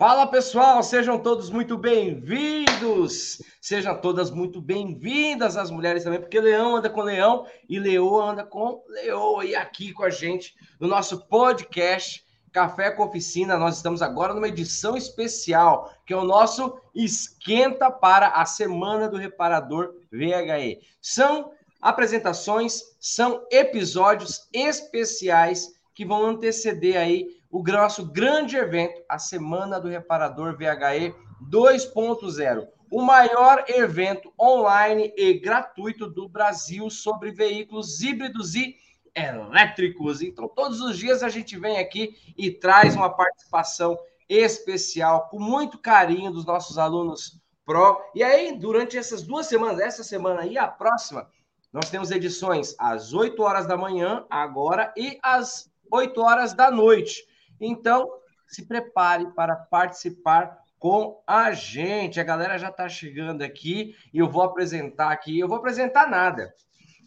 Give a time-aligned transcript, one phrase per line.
[0.00, 6.76] Fala pessoal, sejam todos muito bem-vindos, sejam todas muito bem-vindas, as mulheres também, porque leão
[6.76, 9.44] anda com leão e leoa anda com leoa.
[9.44, 14.48] E aqui com a gente no nosso podcast Café com Oficina, nós estamos agora numa
[14.48, 20.80] edição especial, que é o nosso Esquenta para a Semana do Reparador VHE.
[20.98, 29.80] São apresentações, são episódios especiais que vão anteceder aí o nosso grande evento, a Semana
[29.80, 38.54] do Reparador VHE 2.0, o maior evento online e gratuito do Brasil sobre veículos híbridos
[38.54, 38.76] e
[39.14, 40.22] elétricos.
[40.22, 43.98] Então, todos os dias a gente vem aqui e traz uma participação
[44.28, 48.00] especial, com muito carinho dos nossos alunos Pro.
[48.14, 51.28] E aí, durante essas duas semanas, essa semana e a próxima,
[51.72, 57.24] nós temos edições às 8 horas da manhã, agora, e às 8 horas da noite.
[57.60, 58.08] Então,
[58.46, 62.18] se prepare para participar com a gente.
[62.18, 65.38] A galera já está chegando aqui e eu vou apresentar aqui.
[65.38, 66.52] Eu vou apresentar nada.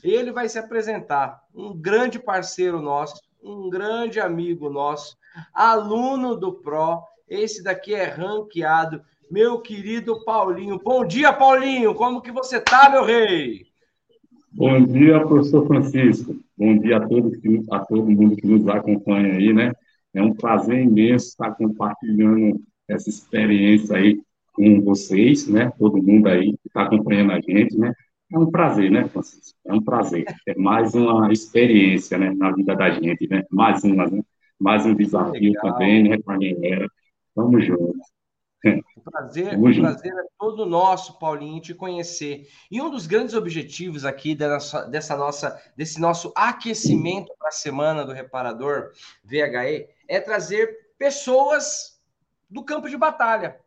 [0.04, 5.18] Ele vai se apresentar, um grande parceiro nosso, um grande amigo nosso,
[5.54, 7.02] aluno do Pro.
[7.28, 10.80] Esse daqui é ranqueado, meu querido Paulinho.
[10.84, 11.96] Bom dia, Paulinho.
[11.96, 13.66] Como que você tá, meu rei?
[14.52, 16.36] Bom dia, professor Francisco.
[16.58, 17.34] Bom dia a todos
[17.72, 19.74] a todo mundo que nos acompanha aí, né?
[20.14, 24.22] É um prazer imenso estar compartilhando essa experiência aí
[24.54, 25.72] com vocês, né?
[25.78, 27.94] Todo mundo aí que está acompanhando a gente, né?
[28.32, 29.58] É um prazer, né, Francisco?
[29.66, 30.26] É um prazer.
[30.48, 33.44] É mais uma experiência, né, na vida da gente, né?
[33.52, 34.22] Mais uma, né?
[34.60, 35.74] Mais um desafio Legal.
[35.74, 36.88] também, né, para a galera.
[37.36, 37.60] Tamo
[38.96, 42.48] O prazer, o prazer é todo nosso, Paulinho, te conhecer.
[42.72, 48.06] E um dos grandes objetivos aqui dessa, dessa nossa, desse nosso aquecimento para a semana
[48.06, 48.92] do reparador
[49.24, 52.02] VHE é trazer pessoas
[52.50, 53.60] do campo de batalha,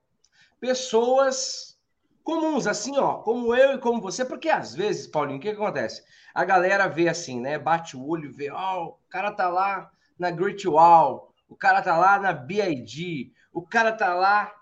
[0.59, 1.79] pessoas
[2.25, 5.61] comuns, assim, ó, como eu e como você, porque às vezes, Paulinho, o que, que
[5.61, 6.03] acontece?
[6.35, 7.59] A galera vê assim, né?
[7.59, 11.83] Bate o olho, vê, ó, oh, o cara tá lá na Great Wall, o cara
[11.83, 14.56] tá lá na BID, o cara tá lá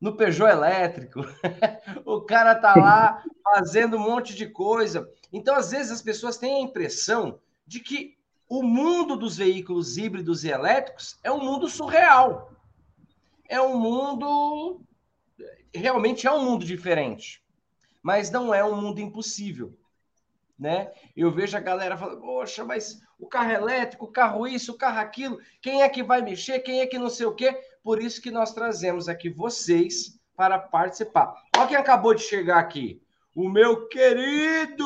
[0.00, 1.20] no Peugeot elétrico,
[2.04, 5.08] o cara tá lá fazendo um monte de coisa.
[5.32, 8.16] Então, às vezes, as pessoas têm a impressão de que
[8.48, 12.52] o mundo dos veículos híbridos e elétricos é um mundo surreal.
[13.48, 14.80] É um mundo.
[15.74, 17.42] Realmente é um mundo diferente.
[18.02, 19.76] Mas não é um mundo impossível.
[20.58, 20.90] Né?
[21.16, 24.98] Eu vejo a galera falando, poxa, mas o carro elétrico, o carro isso, o carro
[24.98, 27.56] aquilo, quem é que vai mexer, quem é que não sei o quê?
[27.88, 31.34] Por isso que nós trazemos aqui vocês para participar.
[31.56, 33.00] Olha quem acabou de chegar aqui.
[33.34, 34.84] O meu querido.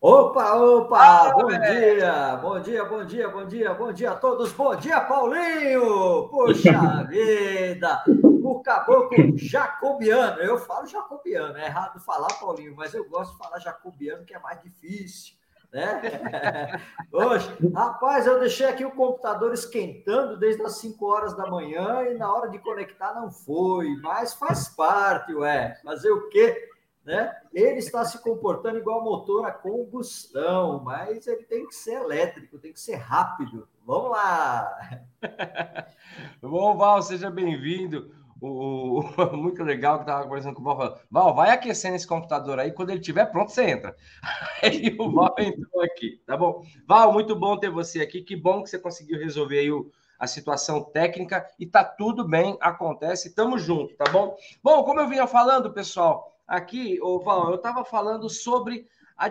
[0.00, 1.32] Opa, opa!
[1.32, 2.36] bom dia!
[2.36, 4.52] Bom dia, bom dia, bom dia, bom dia a todos!
[4.52, 6.28] Bom dia, Paulinho!
[6.28, 8.04] Puxa vida!
[8.44, 10.40] O caboclo jacobiano.
[10.40, 14.38] Eu falo jacobiano, é errado falar, Paulinho, mas eu gosto de falar jacobiano, que é
[14.38, 15.34] mais difícil
[15.74, 16.00] né?
[17.10, 22.14] Hoje, rapaz, eu deixei aqui o computador esquentando desde as 5 horas da manhã e
[22.14, 25.76] na hora de conectar não foi, mas faz parte, ué.
[25.82, 26.70] Fazer o quê?
[27.04, 27.36] Né?
[27.52, 32.72] Ele está se comportando igual motor a combustão, mas ele tem que ser elétrico, tem
[32.72, 33.68] que ser rápido.
[33.84, 34.72] Vamos lá!
[36.40, 38.14] Bom, Val, seja bem-vindo.
[38.46, 39.02] O,
[39.34, 42.72] muito legal que tava conversando com o Val, falando, Val, vai aquecendo esse computador aí,
[42.72, 43.96] quando ele estiver pronto, você entra.
[44.62, 46.62] Aí o Val entrou aqui, tá bom?
[46.86, 50.26] Val, muito bom ter você aqui, que bom que você conseguiu resolver aí o, a
[50.26, 54.36] situação técnica e tá tudo bem, acontece, tamo junto, tá bom?
[54.62, 59.30] Bom, como eu vinha falando, pessoal, aqui, ô Val, eu tava falando sobre a,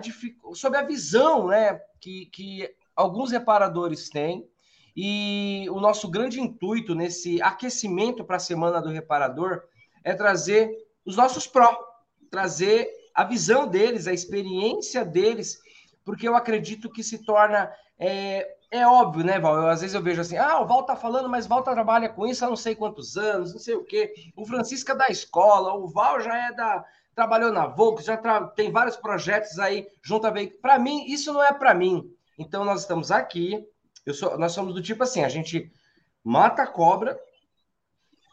[0.55, 4.49] sobre a visão, né, que, que alguns reparadores têm
[4.95, 9.63] e o nosso grande intuito nesse aquecimento para a Semana do Reparador
[10.03, 10.71] é trazer
[11.05, 11.77] os nossos pró,
[12.29, 15.59] trazer a visão deles, a experiência deles,
[16.05, 17.71] porque eu acredito que se torna.
[17.97, 19.55] É, é óbvio, né, Val?
[19.55, 22.25] Eu, às vezes eu vejo assim, ah, o Val tá falando, mas Val trabalha com
[22.25, 24.13] isso há não sei quantos anos, não sei o quê.
[24.35, 26.83] O Francisco é da escola, o Val já é da.
[27.15, 28.47] trabalhou na Volks, já tra...
[28.47, 30.59] tem vários projetos aí junto a veículo.
[30.61, 32.03] Para mim, isso não é para mim.
[32.37, 33.63] Então, nós estamos aqui
[34.11, 35.71] sou, nós somos do tipo assim, a gente
[36.23, 37.19] mata a cobra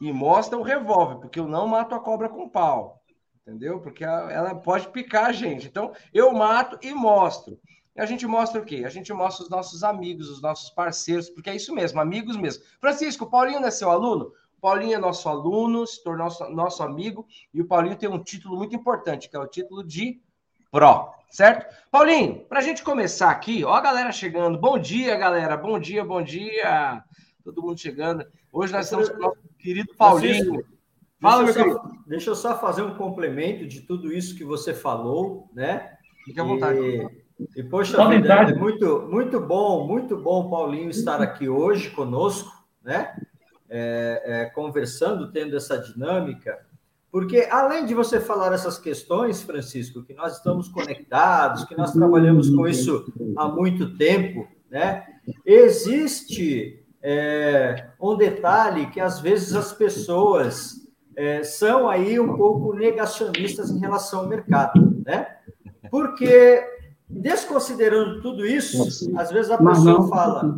[0.00, 3.02] e mostra o revólver, porque eu não mato a cobra com pau,
[3.42, 3.80] entendeu?
[3.80, 5.66] Porque ela pode picar a gente.
[5.66, 7.60] Então, eu mato e mostro.
[7.94, 8.84] E a gente mostra o quê?
[8.86, 12.64] A gente mostra os nossos amigos, os nossos parceiros, porque é isso mesmo, amigos mesmo.
[12.80, 14.32] Francisco, o Paulinho não é seu aluno?
[14.60, 18.56] Paulinho é nosso aluno, se tornou nosso, nosso amigo, e o Paulinho tem um título
[18.56, 20.20] muito importante, que é o título de
[20.70, 21.66] Pro certo?
[21.90, 24.56] Paulinho, para a gente começar aqui, ó a galera chegando.
[24.56, 25.56] Bom dia, galera.
[25.56, 27.02] Bom dia, bom dia.
[27.44, 28.24] todo mundo chegando.
[28.52, 30.64] Hoje nós estamos com o nosso querido Paulinho.
[31.20, 31.80] Fala, meu querido.
[32.06, 35.96] Deixa eu só fazer um complemento de tudo isso que você falou, né?
[36.24, 36.78] Fique à vontade.
[36.78, 42.52] E, e poxa vida, é muito, muito bom, muito bom, Paulinho, estar aqui hoje conosco,
[42.82, 43.12] né?
[43.68, 46.69] É, é, conversando, tendo essa dinâmica.
[47.10, 52.50] Porque além de você falar essas questões, Francisco, que nós estamos conectados, que nós trabalhamos
[52.50, 55.04] com isso há muito tempo, né?
[55.44, 60.86] Existe é, um detalhe que às vezes as pessoas
[61.16, 65.26] é, são aí um pouco negacionistas em relação ao mercado, né?
[65.90, 66.64] Porque
[67.08, 70.56] desconsiderando tudo isso, às vezes a pessoa fala,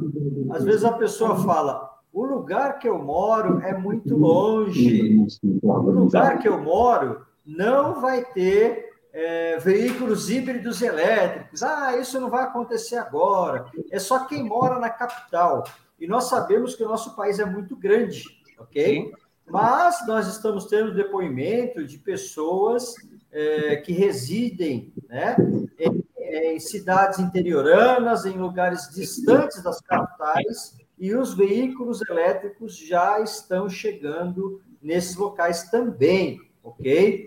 [0.50, 5.26] às vezes a pessoa fala, o lugar que eu moro é muito longe.
[5.62, 11.62] O lugar que eu moro não vai ter é, veículos híbridos elétricos.
[11.62, 13.66] Ah, isso não vai acontecer agora.
[13.90, 15.64] É só quem mora na capital.
[15.98, 18.24] E nós sabemos que o nosso país é muito grande,
[18.58, 18.84] ok?
[18.84, 19.12] Sim.
[19.46, 22.94] Mas nós estamos tendo depoimento de pessoas
[23.30, 25.36] é, que residem né,
[25.78, 33.68] em, em cidades interioranas, em lugares distantes das capitais, e os veículos elétricos já estão
[33.68, 37.26] chegando nesses locais também, ok?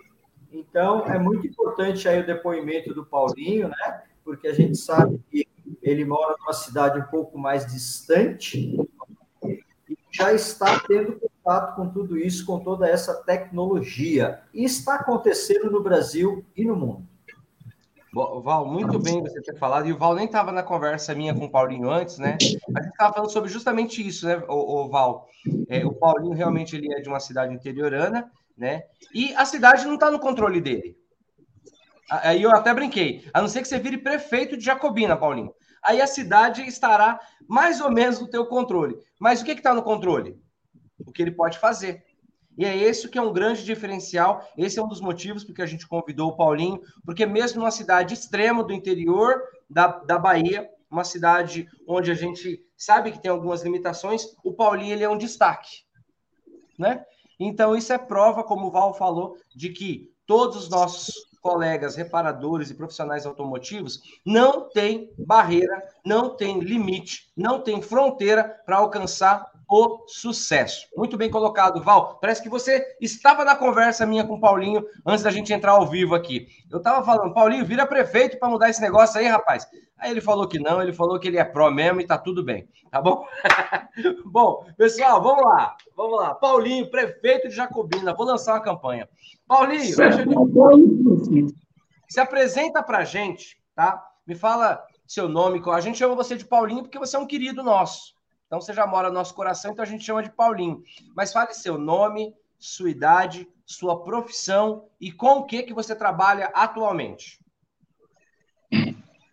[0.50, 4.04] Então, é muito importante aí o depoimento do Paulinho, né?
[4.24, 5.46] Porque a gente sabe que
[5.84, 8.80] ele mora numa cidade um pouco mais distante
[9.44, 14.40] e já está tendo contato com tudo isso, com toda essa tecnologia.
[14.54, 17.06] E está acontecendo no Brasil e no mundo.
[18.16, 19.88] Val, muito bem você ter falado.
[19.88, 22.38] E o Val nem estava na conversa minha com o Paulinho antes, né?
[22.40, 25.28] A gente estava falando sobre justamente isso, né, o, o Val?
[25.68, 28.84] É, o Paulinho realmente ele é de uma cidade interiorana, né?
[29.14, 30.98] E a cidade não está no controle dele.
[32.10, 33.28] Aí eu até brinquei.
[33.34, 35.54] A não ser que você vire prefeito de Jacobina, Paulinho.
[35.84, 37.20] Aí a cidade estará
[37.50, 38.98] mais ou menos no teu controle.
[39.20, 40.40] Mas o que está no controle?
[41.06, 42.05] O que ele pode fazer.
[42.58, 44.48] E é esse que é um grande diferencial.
[44.58, 48.14] Esse é um dos motivos porque a gente convidou o Paulinho, porque mesmo numa cidade
[48.14, 53.64] extrema do interior da, da Bahia, uma cidade onde a gente sabe que tem algumas
[53.64, 55.84] limitações, o Paulinho ele é um destaque,
[56.78, 57.04] né?
[57.40, 62.72] Então isso é prova, como o Val falou, de que todos os nossos colegas reparadores
[62.72, 70.06] e profissionais automotivos não tem barreira, não tem limite, não tem fronteira para alcançar o
[70.08, 70.88] sucesso.
[70.96, 72.18] Muito bem colocado, Val.
[72.20, 75.88] Parece que você estava na conversa minha com o Paulinho antes da gente entrar ao
[75.88, 76.48] vivo aqui.
[76.72, 79.68] Eu estava falando, Paulinho, vira prefeito para mudar esse negócio aí, rapaz.
[79.98, 82.44] Aí ele falou que não, ele falou que ele é pró mesmo e tá tudo
[82.44, 83.26] bem, tá bom?
[84.26, 86.36] bom, pessoal, vamos lá, vamos lá.
[86.36, 89.08] Paulinho, prefeito de Jacobina, vou lançar uma campanha.
[89.48, 91.48] Paulinho, eu...
[92.10, 94.06] se apresenta pra gente, tá?
[94.28, 97.64] Me fala seu nome, a gente chama você de Paulinho porque você é um querido
[97.64, 98.15] nosso.
[98.48, 100.82] Então você já mora no nosso coração, então a gente chama de Paulinho.
[101.16, 106.52] Mas fale seu nome, sua idade, sua profissão e com o que, que você trabalha
[106.54, 107.40] atualmente.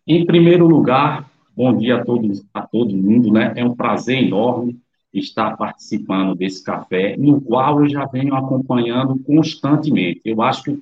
[0.06, 3.53] Em primeiro lugar, bom dia a todos, a todo mundo, né?
[3.56, 4.81] É um prazer enorme
[5.12, 10.23] estar participando desse café, no qual eu já venho acompanhando constantemente.
[10.25, 10.81] Eu acho que o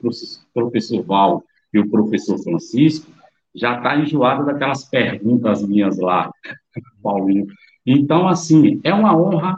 [0.55, 1.43] professor Val
[1.75, 3.11] e o professor Francisco
[3.55, 6.31] já está enjoado daquelas perguntas minhas lá,
[7.03, 7.49] Paulinho.
[7.87, 9.57] Então, assim, é uma honra,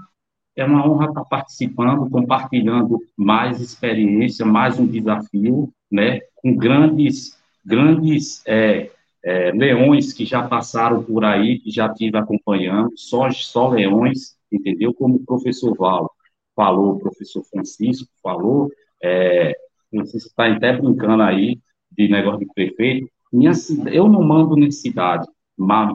[0.56, 8.42] é uma honra estar participando, compartilhando mais experiência, mais um desafio, né, com grandes, grandes
[8.46, 8.90] é,
[9.24, 14.92] é, leões que já passaram por aí, que já tive acompanhando, só, só leões, entendeu?
[14.92, 16.10] Como o professor Val
[16.54, 18.70] falou, o professor Francisco falou,
[19.02, 19.54] é,
[19.92, 21.58] você está até brincando aí
[21.90, 23.52] de negócio de prefeito, minha,
[23.90, 25.26] eu não mando na cidade,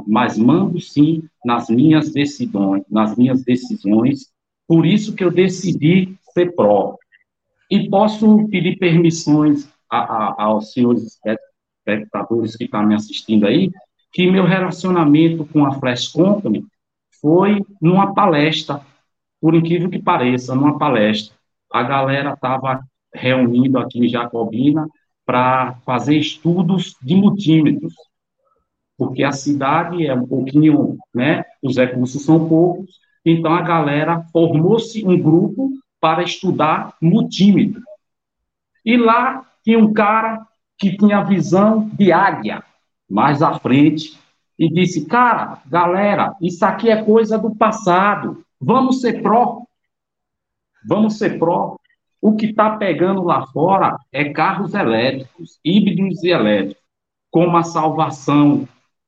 [0.08, 4.28] mas mando sim nas minhas decisões, nas minhas decisões.
[4.68, 6.96] Por isso que eu decidi ser pró.
[7.70, 11.20] E posso pedir permissões a, a, aos senhores
[11.86, 13.72] espectadores que estão me assistindo aí,
[14.12, 16.66] que meu relacionamento com a Flash Company
[17.22, 18.82] foi numa palestra,
[19.42, 21.36] por incrível que pareça, numa palestra.
[21.72, 22.82] A galera estava
[23.14, 24.88] reunindo aqui em Jacobina
[25.26, 27.94] para fazer estudos de multímetros
[28.98, 35.06] porque a cidade é um pouquinho, né, os recursos são poucos, então a galera formou-se
[35.06, 37.82] um grupo para estudar multímetro.
[38.84, 40.46] E lá tinha um cara
[40.78, 42.64] que tinha visão de águia,
[43.10, 44.18] mais à frente,
[44.58, 49.64] e disse: Cara, galera, isso aqui é coisa do passado, vamos ser pró.
[50.88, 51.76] Vamos ser pró.
[52.22, 56.82] O que está pegando lá fora é carros elétricos, híbridos e elétricos,
[57.30, 58.68] como a salvação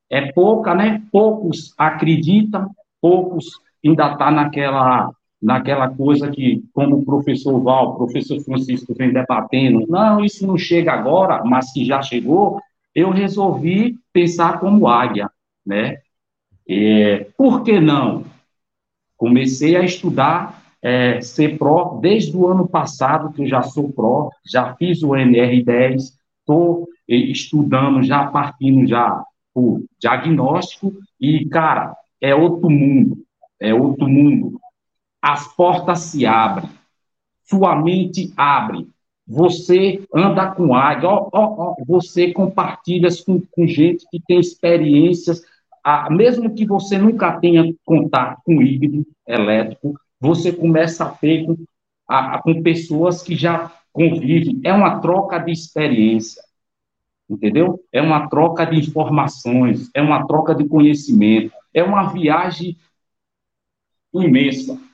[0.10, 1.02] é pouca, né?
[1.12, 3.46] Poucos acreditam, poucos
[3.86, 5.12] ainda está naquela,
[5.42, 10.58] naquela coisa que, como o professor Val, o professor Francisco vem debatendo, não, isso não
[10.58, 12.60] chega agora, mas que já chegou,
[12.94, 15.30] eu resolvi pensar como águia,
[15.66, 15.98] né?
[16.68, 18.26] É, por que não?
[19.16, 24.30] Comecei a estudar é, ser pró desde o ano passado, que eu já sou pró,
[24.46, 29.24] já fiz o NR10, estou estudando, já partindo já
[30.00, 33.24] diagnóstico, e, cara, é outro mundo,
[33.60, 34.60] é outro mundo.
[35.22, 36.70] As portas se abrem,
[37.46, 38.88] sua mente abre,
[39.28, 45.44] você anda com águia, ó, ó, ó, você compartilha com, com gente que tem experiências,
[45.84, 51.56] a, mesmo que você nunca tenha contato com híbrido elétrico, você começa a ter com,
[52.08, 54.60] a, com pessoas que já convivem.
[54.64, 56.42] É uma troca de experiência,
[57.30, 57.80] entendeu?
[57.92, 62.78] É uma troca de informações, é uma troca de conhecimento, é uma viagem
[64.14, 64.78] imensa.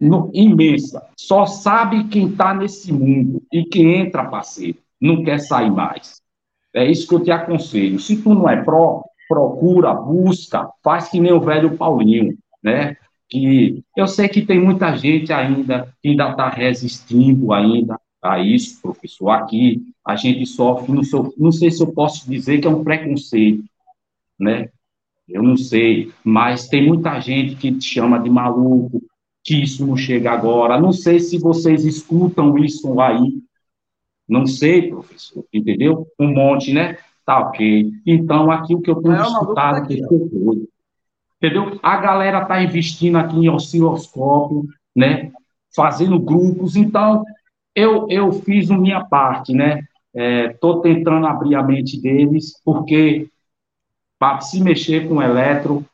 [0.00, 1.06] No, imensa.
[1.18, 6.22] Só sabe quem está nesse mundo e quem entra, parceiro, não quer sair mais.
[6.74, 8.00] É isso que eu te aconselho.
[8.00, 12.96] Se tu não é pró, procura, busca, faz que nem o velho Paulinho, né?
[13.28, 18.80] Que eu sei que tem muita gente ainda que ainda está resistindo ainda a isso,
[18.80, 19.30] professor.
[19.30, 22.84] Aqui a gente sofre, não, sou, não sei se eu posso dizer que é um
[22.84, 23.64] preconceito,
[24.38, 24.68] né?
[25.28, 29.00] Eu não sei, mas tem muita gente que te chama de maluco,
[29.44, 30.80] que isso não chega agora.
[30.80, 33.38] Não sei se vocês escutam isso aí.
[34.28, 36.06] Não sei, professor, entendeu?
[36.18, 36.98] Um monte, né?
[37.24, 37.92] Tá ok.
[38.06, 40.68] Então, aqui o que eu tenho é escutado que foi,
[41.36, 41.78] entendeu?
[41.82, 45.30] A galera tá investindo aqui em osciloscópio, né?
[45.74, 46.74] Fazendo grupos.
[46.74, 47.24] Então,
[47.74, 49.82] eu, eu fiz a minha parte, né?
[50.52, 53.28] Estou é, tentando abrir a mente deles, porque
[54.18, 55.84] para se mexer com eletro,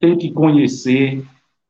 [0.00, 1.24] tem que conhecer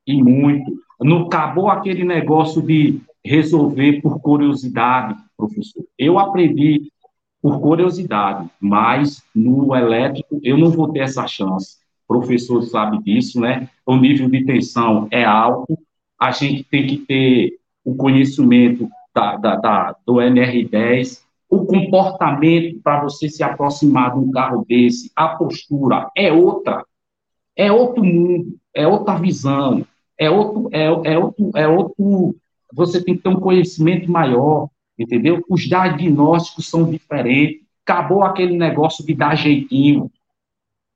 [0.07, 0.73] e muito.
[1.01, 5.85] Não acabou aquele negócio de resolver por curiosidade, professor.
[5.99, 6.93] Eu aprendi
[7.41, 11.79] por curiosidade, mas no elétrico eu não vou ter essa chance.
[12.07, 13.69] O professor sabe disso, né?
[13.85, 15.79] O nível de tensão é alto,
[16.19, 23.03] a gente tem que ter o conhecimento da, da, da do NR10, o comportamento para
[23.03, 26.85] você se aproximar de um carro desse, a postura é outra,
[27.57, 29.87] é outro mundo, é outra visão,
[30.19, 32.37] é outro, é, é outro, é outro.
[32.73, 34.69] Você tem que ter um conhecimento maior,
[34.99, 35.41] entendeu?
[35.49, 37.63] Os diagnósticos são diferentes.
[37.87, 40.11] Acabou aquele negócio de dar jeitinho.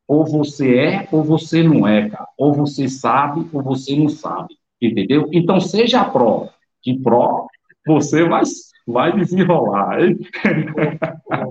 [0.08, 2.26] Ou você é, ou você não é, cara.
[2.36, 5.28] Ou você sabe, ou você não sabe, entendeu?
[5.32, 6.48] Então seja pró,
[6.82, 7.46] que pró
[7.88, 8.42] você vai,
[8.86, 10.18] vai desenrolar, hein?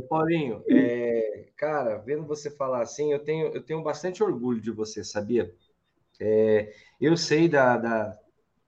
[0.07, 5.03] Paulinho, é, cara, vendo você falar assim, eu tenho, eu tenho bastante orgulho de você,
[5.03, 5.51] sabia?
[6.19, 8.19] É, eu sei da, da,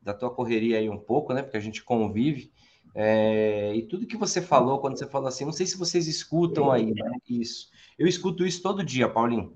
[0.02, 1.44] da, tua correria aí um pouco, né?
[1.44, 2.52] Porque a gente convive.
[2.96, 6.72] É, e tudo que você falou, quando você falou assim, não sei se vocês escutam
[6.72, 7.70] aí né, isso.
[8.00, 9.54] Eu escuto isso todo dia, Paulinho.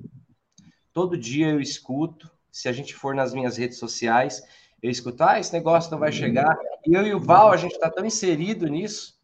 [0.94, 2.32] Todo dia eu escuto.
[2.52, 4.44] Se a gente for nas minhas redes sociais,
[4.84, 6.56] eu escuto, ah, esse negócio não vai chegar.
[6.86, 9.18] E eu e o Val, a gente está tão inserido nisso,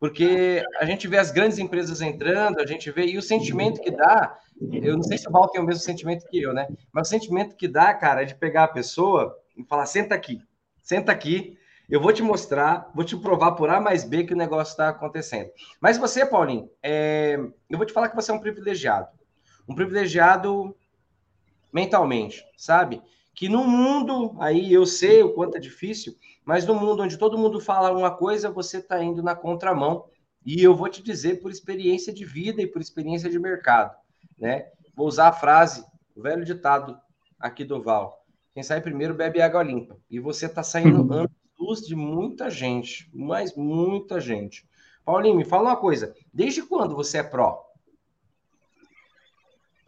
[0.00, 3.90] porque a gente vê as grandes empresas entrando, a gente vê, e o sentimento que
[3.90, 6.68] dá eu não sei se o Val tem o mesmo sentimento que eu, né?
[6.92, 10.40] Mas o sentimento que dá, cara, é de pegar a pessoa e falar: senta aqui,
[10.82, 11.58] senta aqui,
[11.88, 14.88] eu vou te mostrar, vou te provar por A mais B que o negócio está
[14.88, 15.50] acontecendo.
[15.80, 17.36] Mas você, Paulinho, é...
[17.68, 19.08] eu vou te falar que você é um privilegiado.
[19.68, 20.74] Um privilegiado
[21.72, 23.02] mentalmente, sabe?
[23.34, 26.14] Que no mundo, aí eu sei o quanto é difícil,
[26.44, 30.06] mas no mundo onde todo mundo fala uma coisa, você está indo na contramão.
[30.46, 33.96] E eu vou te dizer por experiência de vida e por experiência de mercado
[34.38, 34.66] né?
[34.94, 36.98] Vou usar a frase, o velho ditado
[37.38, 38.24] aqui do Val.
[38.52, 39.98] Quem sai primeiro bebe água limpa.
[40.08, 41.12] E você está saindo uhum.
[41.12, 44.68] anos luz de muita gente, mas muita gente.
[45.04, 46.14] Paulinho, me fala uma coisa.
[46.32, 47.64] Desde quando você é pró?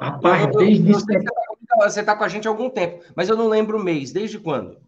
[0.00, 0.90] Rapaz, desde...
[0.90, 1.35] Eu, eu tá
[1.76, 4.12] você está com a gente há algum tempo, mas eu não lembro o mês.
[4.12, 4.78] Desde quando?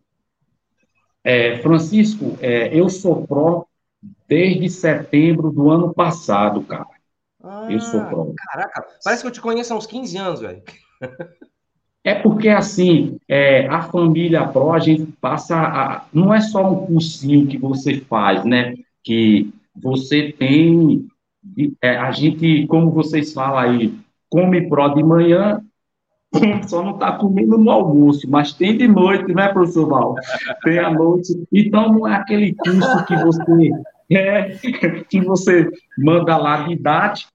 [1.24, 3.66] É, Francisco, é, eu sou pró
[4.26, 6.86] desde setembro do ano passado, cara.
[7.42, 8.32] Ah, eu sou pró.
[8.36, 10.62] Caraca, parece que eu te conheço há uns 15 anos, velho.
[12.04, 15.56] É porque, assim, é, a família pró, a gente passa.
[15.56, 18.74] A, não é só um cursinho que você faz, né?
[19.02, 21.06] Que você tem.
[21.82, 23.94] É, a gente, como vocês falam aí,
[24.30, 25.62] come pró de manhã,
[26.68, 30.14] só não está comendo no almoço, mas tem de noite, né, professor Val?
[30.62, 31.34] Tem à noite.
[31.52, 33.70] Então, não é aquele curso que você
[34.10, 34.58] é,
[35.08, 37.30] que você manda lá didático,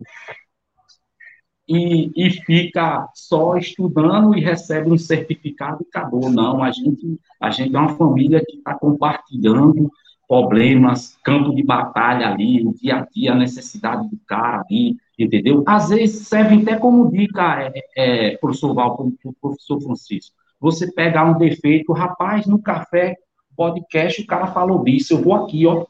[1.67, 6.29] e, e fica só estudando e recebe um certificado e acabou.
[6.29, 9.89] Não, a gente, a gente é uma família que está compartilhando
[10.27, 15.63] problemas, campo de batalha ali, o dia a dia, a necessidade do cara ali, entendeu?
[15.65, 18.97] Às vezes serve até como dica, é, é, professor Val,
[19.41, 20.35] professor Francisco.
[20.59, 23.15] Você pegar um defeito, rapaz, no café,
[23.55, 25.85] podcast, o cara falou disso, eu vou aqui, ó,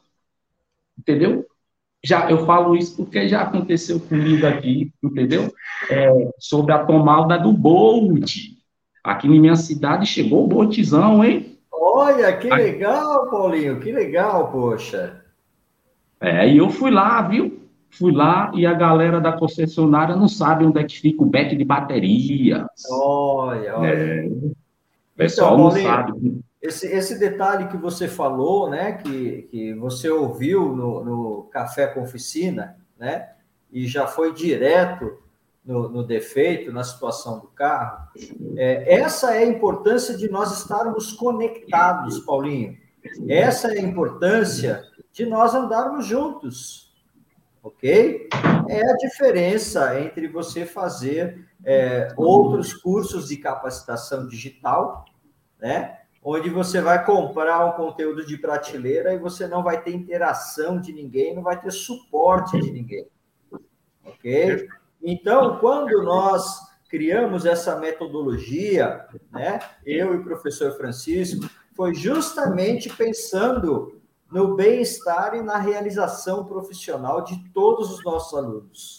[0.98, 1.46] entendeu?
[2.04, 5.50] Já, eu falo isso porque já aconteceu comigo aqui, entendeu?
[5.90, 8.36] É, sobre a tomada do Bolt.
[9.02, 11.58] Aqui na minha cidade chegou o Boltzão, hein?
[11.72, 15.24] Olha, que legal, Paulinho, que legal, poxa.
[16.20, 17.63] É, e eu fui lá, viu?
[17.98, 21.54] Fui lá e a galera da concessionária não sabe onde é que fica o back
[21.54, 22.66] de bateria.
[22.90, 23.88] Olha, olha.
[23.88, 24.54] É, o
[25.16, 26.42] pessoal então, não sabe.
[26.60, 32.02] Esse, esse detalhe que você falou, né, que, que você ouviu no, no Café com
[32.02, 33.28] Oficina, né,
[33.70, 35.18] e já foi direto
[35.64, 38.08] no, no defeito, na situação do carro,
[38.56, 42.76] é, essa é a importância de nós estarmos conectados, Paulinho.
[43.28, 44.82] Essa é a importância
[45.12, 46.93] de nós andarmos juntos,
[47.64, 48.28] ok?
[48.68, 55.06] É a diferença entre você fazer é, outros cursos de capacitação digital,
[55.58, 55.98] né?
[56.22, 60.92] onde você vai comprar um conteúdo de prateleira e você não vai ter interação de
[60.92, 63.06] ninguém, não vai ter suporte de ninguém.
[64.04, 64.68] Ok?
[65.02, 74.00] Então, quando nós criamos essa metodologia, né, eu e o professor Francisco, foi justamente pensando
[74.34, 78.98] no bem-estar e na realização profissional de todos os nossos alunos.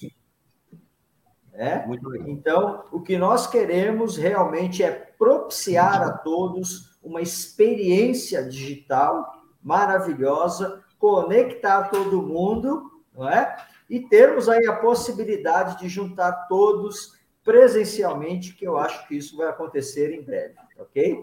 [1.52, 1.86] Né?
[2.26, 11.90] Então, o que nós queremos realmente é propiciar a todos uma experiência digital maravilhosa, conectar
[11.90, 13.58] todo mundo, não é?
[13.90, 19.50] E termos aí a possibilidade de juntar todos presencialmente, que eu acho que isso vai
[19.50, 21.22] acontecer em breve, ok?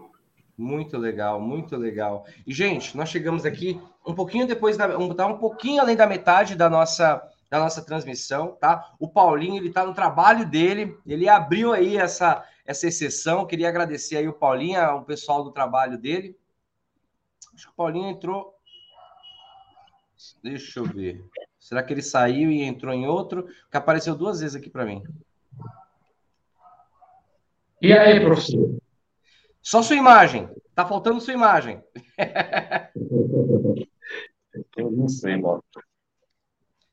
[0.63, 2.25] Muito legal, muito legal.
[2.47, 4.97] E, gente, nós chegamos aqui um pouquinho depois da.
[4.97, 8.95] Um, tá um pouquinho além da metade da nossa da nossa transmissão, tá?
[8.99, 13.45] O Paulinho, ele tá no trabalho dele, ele abriu aí essa, essa exceção.
[13.45, 16.35] Queria agradecer aí o Paulinho, o pessoal do trabalho dele.
[17.53, 18.55] Acho que o Paulinho entrou.
[20.43, 21.23] Deixa eu ver.
[21.59, 23.47] Será que ele saiu e entrou em outro?
[23.71, 25.03] Que apareceu duas vezes aqui para mim.
[27.83, 28.82] E aí, professor?
[29.63, 30.49] Só sua imagem.
[30.75, 31.83] Tá faltando sua imagem.
[34.77, 35.63] Eu não sei, mano.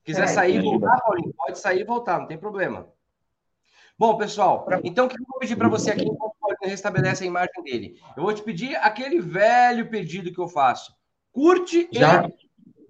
[0.03, 2.87] Quiser é, sair e voltar, Paulinho, pode sair e voltar, não tem problema.
[3.97, 7.23] Bom, pessoal, então o que eu vou pedir para você aqui, enquanto o Paulinho restabelece
[7.23, 8.01] a imagem dele?
[8.15, 10.93] Eu vou te pedir aquele velho pedido que eu faço.
[11.31, 12.25] Curte Já?
[12.25, 12.33] e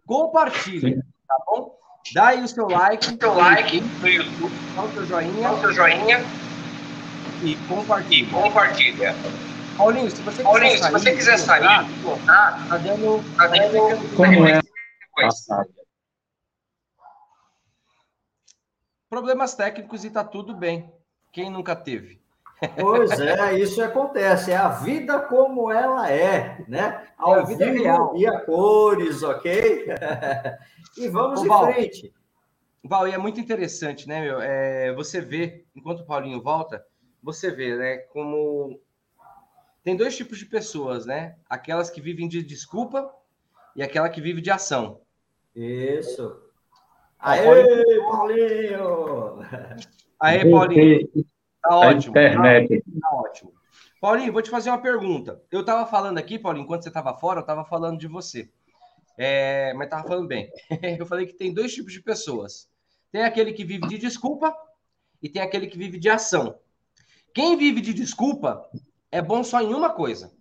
[0.05, 1.77] compartilha, tá bom?
[2.13, 3.17] Dá aí o seu like.
[3.19, 4.53] Seu like no YouTube.
[4.75, 5.41] Dá o seu joinha.
[5.41, 6.19] Dá o seu joinha.
[7.43, 8.23] E compartilha.
[8.23, 9.15] E compartilha.
[9.79, 13.37] Paulinho, se você Paulinho, quiser sair, se você quiser sair, voltar, tá dando.
[13.37, 14.15] Tá dando.
[14.17, 14.61] Como é?
[15.15, 15.69] Passado.
[19.09, 20.93] problemas técnicos e tá tudo bem.
[21.31, 22.21] Quem nunca teve?
[22.77, 24.51] Pois é, isso acontece.
[24.51, 27.07] É a vida como ela é, né?
[27.17, 28.17] Ao é a vida real.
[28.17, 29.87] e a cores, ok?
[30.97, 32.13] e vamos Ô, em Val, frente.
[32.83, 34.41] Val, e é muito interessante, né, meu?
[34.41, 36.85] É, você vê, enquanto o Paulinho volta,
[37.23, 38.77] você vê, né, como
[39.83, 41.35] tem dois tipos de pessoas, né?
[41.49, 43.11] Aquelas que vivem de desculpa
[43.75, 45.01] e aquela que vive de ação.
[45.55, 46.41] Isso.
[47.17, 47.43] Aê,
[47.99, 49.39] Paulinho!
[50.19, 51.09] Aê, Paulinho!
[51.61, 52.11] Tá ótimo.
[52.11, 52.81] Internet.
[52.81, 53.53] Tá, tá ótimo.
[53.99, 55.41] Paulinho, vou te fazer uma pergunta.
[55.51, 58.49] Eu estava falando aqui, Paulinho, enquanto você estava fora, eu estava falando de você.
[59.17, 60.49] É, mas estava falando bem.
[60.97, 62.69] Eu falei que tem dois tipos de pessoas.
[63.11, 64.55] Tem aquele que vive de desculpa
[65.21, 66.57] e tem aquele que vive de ação.
[67.33, 68.65] Quem vive de desculpa
[69.11, 70.31] é bom só em uma coisa: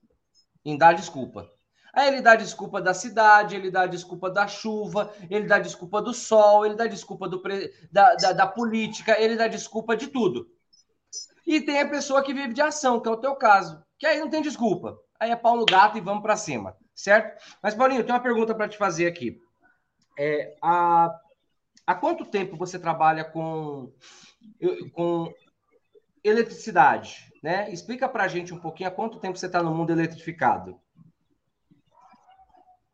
[0.64, 1.50] em dar desculpa.
[1.92, 6.12] Aí ele dá desculpa da cidade, ele dá desculpa da chuva, ele dá desculpa do
[6.12, 7.72] sol, ele dá desculpa do pre...
[7.90, 10.46] da, da, da, política, ele dá desculpa de tudo.
[11.46, 14.20] E tem a pessoa que vive de ação, que é o teu caso, que aí
[14.20, 14.98] não tem desculpa.
[15.18, 17.42] Aí é pau no gato e vamos para cima, certo?
[17.62, 19.40] Mas, Paulinho, tenho uma pergunta para te fazer aqui.
[20.16, 21.12] É, há,
[21.86, 23.92] há quanto tempo você trabalha com,
[24.92, 25.32] com
[26.24, 27.28] eletricidade?
[27.42, 27.72] Né?
[27.72, 30.78] Explica para a gente um pouquinho há quanto tempo você está no mundo eletrificado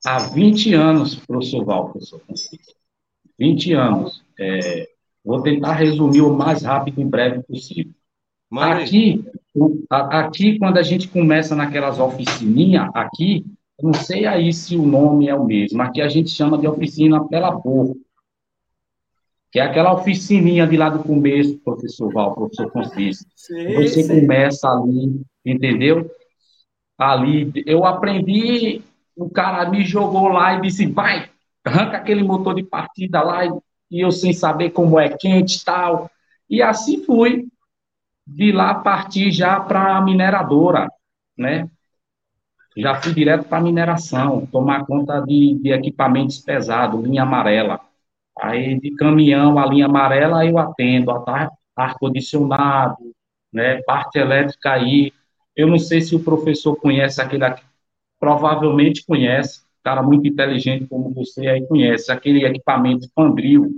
[0.04, 2.74] há 20 anos, professor Val, professor Francisco.
[3.38, 4.22] 20 anos.
[4.38, 4.88] É,
[5.24, 7.92] vou tentar resumir o mais rápido e breve possível.
[8.52, 9.24] Aqui,
[9.90, 13.44] aqui, quando a gente começa naquelas oficininhas, aqui,
[13.82, 17.26] não sei aí se o nome é o mesmo, aqui a gente chama de oficina
[17.26, 17.94] pela porra.
[19.54, 23.30] Que é aquela oficininha de lá do começo, professor Val, professor Francisco.
[23.36, 24.20] Sim, Você sim.
[24.22, 26.10] começa ali, entendeu?
[26.98, 28.82] Ali, eu aprendi,
[29.14, 31.30] o cara me jogou lá e disse, vai,
[31.64, 33.44] arranca aquele motor de partida lá,
[33.88, 36.10] e eu sem saber como é quente e tal.
[36.50, 37.46] E assim fui.
[38.26, 40.88] De lá partir já para a mineradora,
[41.38, 41.70] né?
[42.76, 47.80] Já fui direto para a mineração, tomar conta de, de equipamentos pesados, linha amarela.
[48.40, 51.11] Aí de caminhão, a linha amarela, eu atendo,
[51.77, 52.97] ar-condicionado,
[53.53, 55.12] né, parte elétrica aí.
[55.57, 57.62] Eu não sei se o professor conhece aquele aqui,
[58.18, 63.70] provavelmente conhece, cara muito inteligente como você aí conhece, aquele equipamento Fandril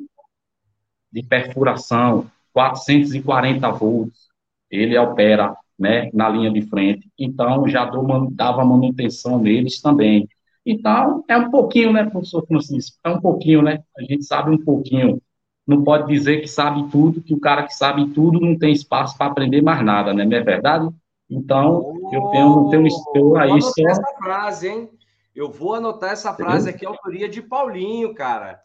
[1.12, 4.28] de perfuração, 440 volts,
[4.70, 7.10] ele opera né, na linha de frente.
[7.18, 7.90] Então, já
[8.30, 10.28] dava manutenção neles também.
[10.66, 12.96] Então, é um pouquinho, né, professor Francisco?
[13.04, 13.84] É um pouquinho, né?
[13.96, 15.22] A gente sabe um pouquinho.
[15.64, 19.16] Não pode dizer que sabe tudo, que o cara que sabe tudo não tem espaço
[19.16, 20.24] para aprender mais nada, né?
[20.24, 20.88] Não é verdade?
[21.30, 23.72] Então, oh, eu tenho, tenho, eu aí só...
[23.88, 24.90] essa frase, hein?
[25.34, 28.60] Eu vou anotar essa frase aqui, autoria de Paulinho, cara.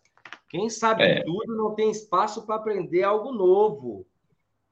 [0.50, 1.24] Quem sabe é.
[1.24, 4.06] tudo não tem espaço para aprender algo novo.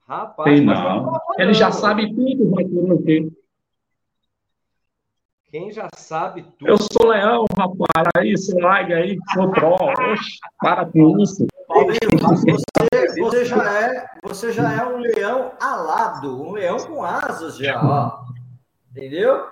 [0.06, 1.20] Rapaz, tem não.
[1.38, 3.30] Ele já sabe tudo, vai ter o quê?
[5.50, 6.70] Quem já sabe tudo.
[6.70, 8.08] Eu sou leão, rapaz.
[8.16, 9.74] Aí, você larga aí, sou pro.
[9.74, 11.44] Oxe, para com isso.
[11.66, 17.56] Paulinho, você, você, já é, você já é um leão alado, um leão com asas
[17.56, 18.30] já, ó.
[18.92, 19.46] Entendeu?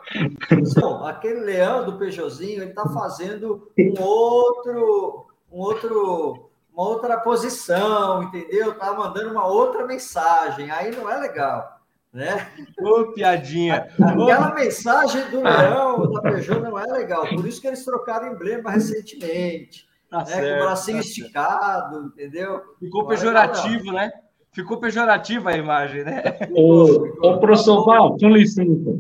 [0.53, 8.23] Então, aquele leão do Peugeotzinho, ele está fazendo um outro, um outro, uma outra posição,
[8.23, 8.79] entendeu?
[8.79, 10.71] Tá mandando uma outra mensagem.
[10.71, 11.78] Aí não é legal.
[12.13, 12.49] Né?
[12.81, 13.89] Ô, piadinha.
[14.01, 17.29] Aquela mensagem do Leão, da Peugeot, não é legal.
[17.29, 19.87] Por isso que eles trocaram emblema recentemente.
[20.11, 20.25] Tá né?
[20.25, 22.63] Certo, com o bracinho tá esticado, entendeu?
[22.81, 24.11] Ficou não pejorativo, né?
[24.53, 26.23] Ficou pejorativa a imagem, né?
[26.51, 28.99] Ô, ô professor Val, com licença.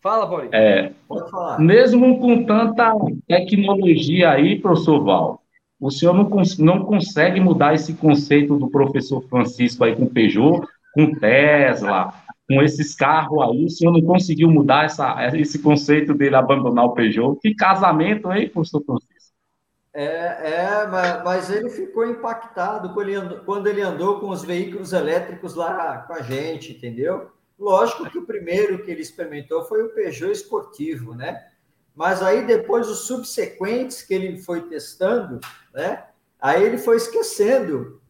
[0.00, 0.54] Fala, Paulinho.
[0.54, 1.58] É, Pode falar.
[1.58, 2.92] Mesmo com tanta
[3.26, 5.42] tecnologia aí, professor Val,
[5.80, 10.66] o senhor não, cons não consegue mudar esse conceito do professor Francisco aí com Peugeot,
[10.94, 12.14] com Tesla,
[12.48, 16.92] com esses carros aí, o senhor não conseguiu mudar essa, esse conceito dele abandonar o
[16.92, 17.38] Peugeot.
[17.40, 19.14] Que casamento, hein, professor Francisco?
[19.92, 20.86] É, é
[21.24, 25.98] mas, ele ficou impactado quando ele, andou, quando ele andou com os veículos elétricos lá
[25.98, 27.30] com a gente, entendeu?
[27.58, 31.40] Lógico que o primeiro que ele experimentou foi o Peugeot esportivo, né?
[31.94, 35.38] Mas aí depois os subsequentes que ele foi testando,
[35.74, 36.04] né?
[36.40, 38.00] Aí ele foi esquecendo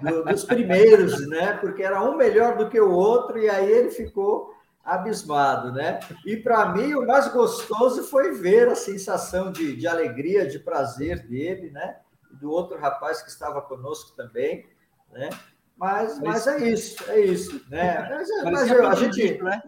[0.00, 1.54] do, dos primeiros, né?
[1.54, 4.54] Porque era um melhor do que o outro e aí ele ficou
[4.84, 5.98] abismado, né?
[6.24, 11.26] E para mim o mais gostoso foi ver a sensação de, de alegria, de prazer
[11.26, 11.96] dele, né?
[12.32, 14.66] Do outro rapaz que estava conosco também,
[15.12, 15.30] né?
[15.76, 18.08] Mas, mas é isso, é isso, né?
[18.08, 19.60] Mas, mas eu, a gente, né?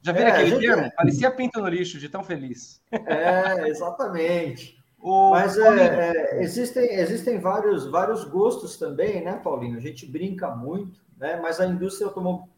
[0.00, 0.60] Já viram é, aquele gente...
[0.60, 0.92] termo?
[0.96, 2.82] Parecia pinto no lixo, de tão feliz.
[2.90, 4.81] É, exatamente.
[5.02, 5.30] O...
[5.32, 9.76] Mas é, é, existem, existem vários, vários gostos também, né, Paulinho?
[9.76, 11.40] A gente brinca muito, né?
[11.42, 12.08] mas a indústria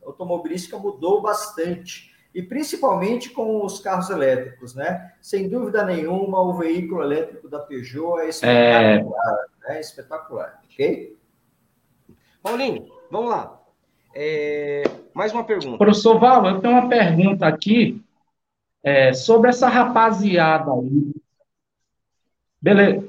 [0.05, 2.13] automobilística mudou bastante.
[2.35, 5.13] E principalmente com os carros elétricos, né?
[5.21, 9.81] Sem dúvida nenhuma, o veículo elétrico da Peugeot é espetacular, é, né?
[9.81, 11.17] espetacular, ok?
[12.43, 13.63] Paulinho, vamos lá.
[14.13, 14.83] É,
[15.15, 15.79] mais uma pergunta.
[15.79, 18.05] Professor Val, eu tenho uma pergunta aqui
[18.83, 21.14] é, sobre essa rapaziada aí.
[22.65, 23.07] Beleza.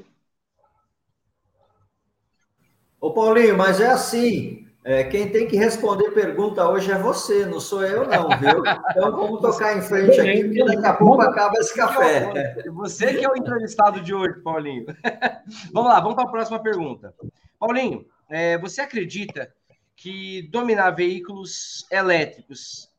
[2.99, 4.67] Ô, Paulinho, mas é assim.
[4.83, 8.61] É, quem tem que responder pergunta hoje é você, não sou eu, não, viu?
[8.91, 12.53] Então vamos tocar em frente aqui, porque daqui a pouco acaba esse café.
[12.69, 14.85] Você que é o entrevistado de hoje, Paulinho.
[15.71, 17.13] vamos lá, vamos para a próxima pergunta.
[17.57, 19.49] Paulinho, é, você acredita
[19.95, 22.89] que dominar veículos elétricos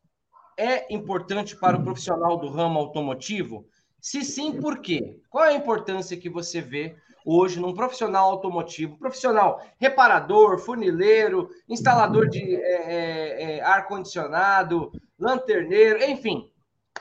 [0.57, 3.69] é importante para o profissional do ramo automotivo?
[4.07, 5.21] Se sim, por quê?
[5.29, 12.29] Qual é a importância que você vê hoje num profissional automotivo, profissional reparador, funileiro, instalador
[12.29, 16.49] de é, é, é, ar-condicionado, lanterneiro, enfim.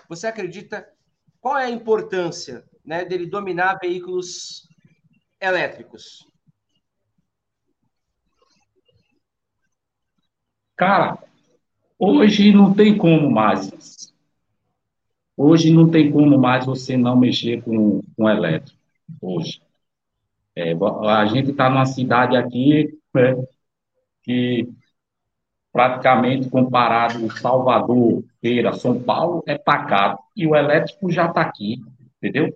[0.10, 0.84] Você acredita
[1.40, 4.68] qual é a importância né, dele dominar veículos
[5.40, 6.28] elétricos?
[10.76, 11.20] Cara,
[12.00, 14.15] hoje não tem como mais.
[15.38, 18.78] Hoje não tem como mais você não mexer com, com elétrico.
[19.22, 19.62] Hoje.
[20.56, 23.36] É, a gente está numa cidade aqui né,
[24.24, 24.70] que
[25.72, 30.24] praticamente comparado Salvador, Feira, São Paulo, é pacato.
[30.36, 31.82] E o elétrico já está aqui,
[32.18, 32.54] entendeu?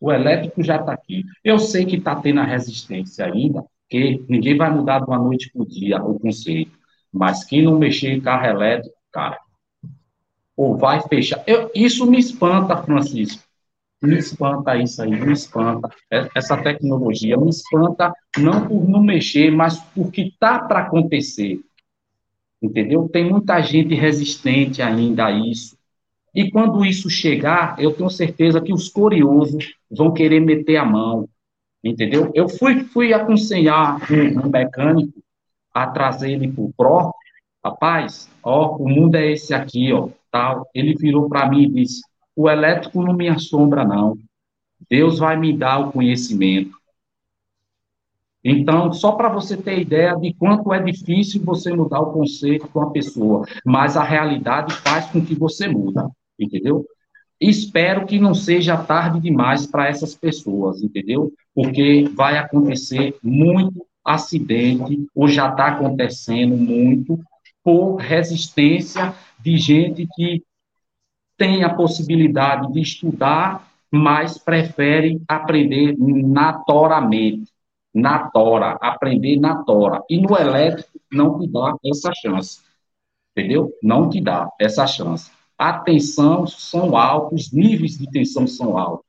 [0.00, 1.24] O elétrico já está aqui.
[1.44, 5.50] Eu sei que está tendo a resistência ainda, que ninguém vai mudar de uma noite
[5.52, 6.72] para o dia o conceito.
[7.12, 9.38] Mas quem não mexer em carro elétrico, cara,
[10.56, 11.42] ou vai fechar.
[11.46, 13.42] Eu, isso me espanta, Francisco.
[14.02, 15.88] Me espanta isso aí, me espanta.
[16.10, 21.60] É, essa tecnologia me espanta não por não mexer, mas porque está para acontecer.
[22.62, 23.08] Entendeu?
[23.08, 25.76] Tem muita gente resistente ainda a isso.
[26.34, 31.28] E quando isso chegar, eu tenho certeza que os curiosos vão querer meter a mão.
[31.82, 32.30] Entendeu?
[32.34, 35.22] Eu fui, fui aconselhar um, um mecânico
[35.72, 37.14] a trazer ele para o PRO.
[37.64, 40.68] Rapaz, ó, o mundo é esse aqui, ó, tal.
[40.74, 42.02] Ele virou para mim e disse:
[42.34, 44.18] o elétrico não me assombra, não.
[44.90, 46.76] Deus vai me dar o conhecimento.
[48.42, 52.82] Então, só para você ter ideia de quanto é difícil você mudar o conceito com
[52.82, 56.84] a pessoa, mas a realidade faz com que você muda, entendeu?
[57.40, 61.32] Espero que não seja tarde demais para essas pessoas, entendeu?
[61.54, 67.18] Porque vai acontecer muito acidente, ou já está acontecendo muito,
[67.62, 69.14] por resistência
[69.44, 70.42] de gente que
[71.36, 77.52] tem a possibilidade de estudar, mas prefere aprender natoramente,
[77.92, 80.02] na tora, aprender na tora.
[80.08, 82.60] E no elétrico não te dá essa chance,
[83.36, 83.70] entendeu?
[83.82, 85.30] Não te dá essa chance.
[85.58, 89.06] A tensão são altos, níveis de tensão são altos.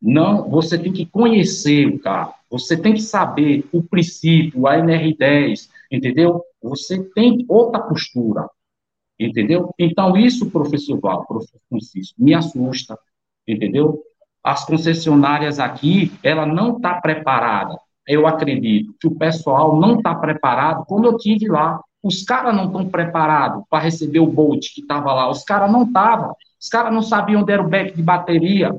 [0.00, 5.68] Não, você tem que conhecer o carro, você tem que saber o princípio, a NR10,
[5.92, 6.42] entendeu?
[6.62, 8.48] Você tem outra postura.
[9.20, 9.74] Entendeu?
[9.78, 12.98] Então, isso, professor Val, professor Francisco, me assusta,
[13.46, 14.02] entendeu?
[14.42, 17.78] As concessionárias aqui, ela não está preparada.
[18.08, 20.86] Eu acredito que o pessoal não está preparado.
[20.86, 25.12] Quando eu tive lá, os caras não estão preparados para receber o Bolt que estava
[25.12, 25.28] lá.
[25.28, 26.34] Os caras não estavam.
[26.58, 28.74] Os caras não sabiam onde era o back de bateria.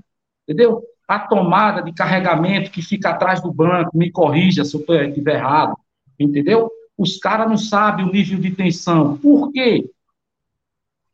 [0.47, 0.81] Entendeu?
[1.07, 5.77] A tomada de carregamento que fica atrás do banco, me corrija se eu estiver errado.
[6.19, 6.67] Entendeu?
[6.97, 9.17] Os caras não sabem o nível de tensão.
[9.17, 9.87] Por quê?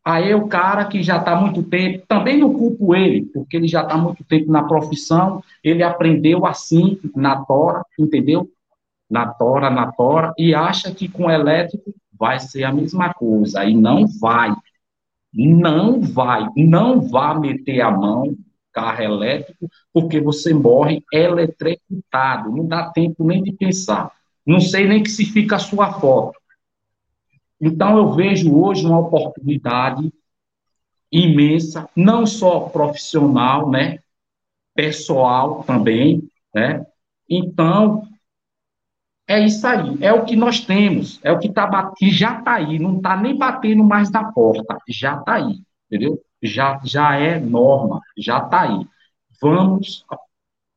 [0.09, 3.81] Aí o cara que já está muito tempo, também não culpo ele, porque ele já
[3.81, 8.49] está muito tempo na profissão, ele aprendeu assim, na tora, entendeu?
[9.09, 13.75] Na tora, na tora, e acha que com elétrico vai ser a mesma coisa, e
[13.75, 14.55] não vai.
[15.33, 18.33] Não vai, não vá meter a mão
[18.71, 24.09] carro elétrico, porque você morre eletrocutado, não dá tempo nem de pensar.
[24.45, 26.39] Não sei nem que se fica a sua foto.
[27.59, 30.11] Então, eu vejo hoje uma oportunidade
[31.11, 33.99] imensa, não só profissional, né,
[34.75, 36.85] pessoal também, né?
[37.29, 38.07] Então,
[39.27, 42.55] é isso aí, é o que nós temos, é o que tá que já está
[42.55, 46.21] aí, não está nem batendo mais na porta, já está aí, entendeu?
[46.41, 48.87] Já, já é norma, já está aí.
[49.41, 50.05] Vamos,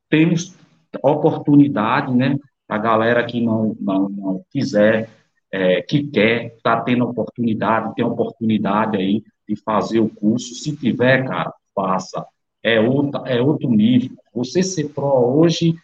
[0.08, 0.56] temos
[1.02, 2.36] oportunidade, né?
[2.68, 5.08] A galera que não, não, não quiser
[5.52, 10.54] é, que quer, está tendo oportunidade, tem oportunidade aí de fazer o curso.
[10.54, 12.24] Se tiver, cara, faça.
[12.62, 14.16] É, outra, é outro nível.
[14.34, 15.74] Você ser pró hoje,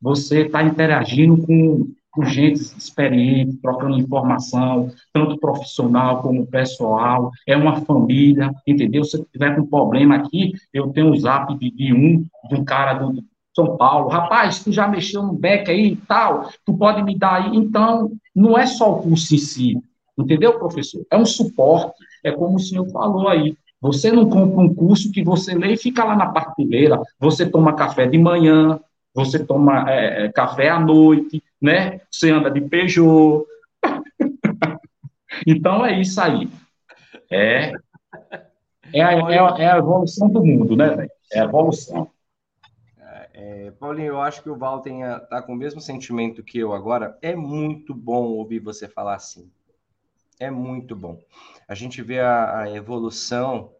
[0.00, 7.30] você está interagindo com, com gente experiente, trocando informação, tanto profissional como pessoal.
[7.46, 9.04] É uma família, entendeu?
[9.04, 12.94] Se tiver com problema aqui, eu tenho o zap de, de um, de um cara
[12.94, 13.22] do,
[13.54, 17.42] são Paulo, rapaz, tu já mexeu no back aí e tal, tu pode me dar
[17.42, 17.54] aí.
[17.54, 19.78] Então, não é só o curso em si,
[20.18, 21.04] entendeu, professor?
[21.10, 23.56] É um suporte, é como o senhor falou aí.
[23.80, 27.00] Você não compra um curso que você lê e fica lá na prateleira.
[27.18, 28.78] Você toma café de manhã,
[29.12, 32.00] você toma é, é café à noite, né?
[32.10, 33.44] Você anda de Peugeot.
[35.46, 36.48] então é isso aí.
[37.28, 37.72] É,
[38.92, 41.10] é, a, é, é a evolução do mundo, né, velho?
[41.32, 42.08] É a evolução.
[43.44, 46.72] É, Paulinho, eu acho que o Val tenha, tá com o mesmo sentimento que eu
[46.72, 47.18] agora.
[47.20, 49.50] É muito bom ouvir você falar assim.
[50.38, 51.20] É muito bom.
[51.66, 53.72] A gente vê a, a evolução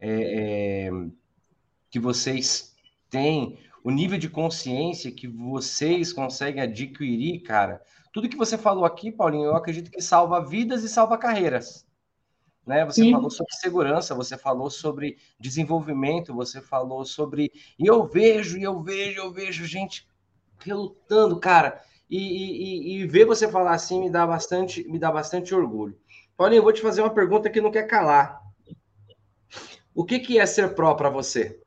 [0.00, 0.90] é, é,
[1.90, 2.74] que vocês
[3.08, 7.80] têm, o nível de consciência que vocês conseguem adquirir, cara.
[8.12, 11.86] Tudo que você falou aqui, Paulinho, eu acredito que salva vidas e salva carreiras
[12.66, 12.84] né?
[12.84, 13.12] Você Sim.
[13.12, 17.52] falou sobre segurança, você falou sobre desenvolvimento, você falou sobre.
[17.78, 20.08] E eu vejo, e eu vejo, eu vejo gente
[20.58, 21.80] relutando, cara.
[22.08, 25.98] E, e, e ver você falar assim me dá bastante, me dá bastante orgulho.
[26.36, 28.42] Paulinho, eu vou te fazer uma pergunta que não quer calar.
[29.94, 31.60] O que, que é ser pró para você?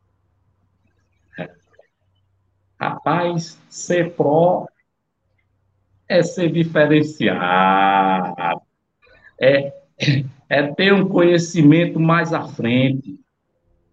[2.80, 4.68] Rapaz, ser pró
[6.08, 8.62] é ser diferenciado.
[9.40, 9.74] É
[10.50, 13.20] é ter um conhecimento mais à frente,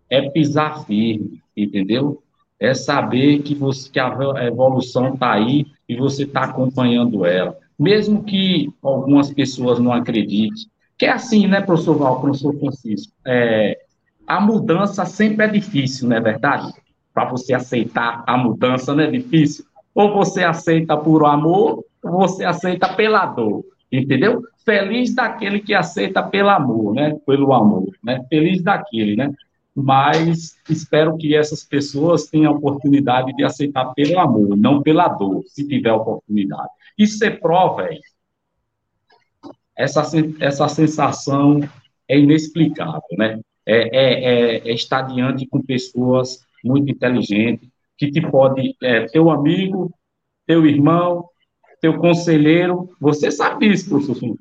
[0.08, 2.22] é pisar firme, entendeu?
[2.64, 7.56] é saber que, você, que a evolução está aí e você está acompanhando ela.
[7.78, 10.66] Mesmo que algumas pessoas não acreditem.
[10.96, 13.12] Que é assim, né, professor Val, professor Francisco?
[13.26, 13.78] É,
[14.26, 16.72] a mudança sempre é difícil, não é verdade?
[17.12, 19.64] Para você aceitar a mudança não é difícil.
[19.94, 24.42] Ou você aceita por amor, ou você aceita pela dor, entendeu?
[24.64, 27.18] Feliz daquele que aceita pelo amor, né?
[27.26, 28.24] Pelo amor, né?
[28.28, 29.32] Feliz daquele, né?
[29.74, 35.42] Mas espero que essas pessoas tenham a oportunidade de aceitar pelo amor, não pela dor,
[35.48, 36.68] se tiver oportunidade.
[36.96, 38.00] Isso é prova, velho.
[39.76, 40.02] Essa,
[40.40, 41.60] essa sensação
[42.08, 43.40] é inexplicável, né?
[43.66, 49.30] É, é, é, é estar diante com pessoas muito inteligentes, que te pode, é, teu
[49.30, 49.92] amigo,
[50.46, 51.28] teu irmão,
[51.84, 54.34] teu conselheiro, você sabe isso, professor.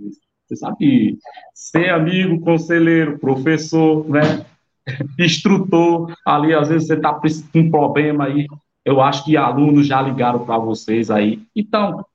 [0.47, 1.19] Você sabe
[1.53, 4.45] ser amigo, conselheiro, professor, né?
[5.19, 7.27] instrutor, ali às vezes você está com
[7.59, 8.47] um problema aí,
[8.85, 11.41] eu acho que alunos já ligaram para vocês aí.
[11.53, 12.05] Então,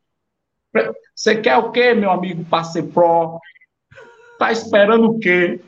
[1.14, 3.38] você quer o quê, meu amigo, para ser pró?
[4.38, 5.60] Tá esperando o quê?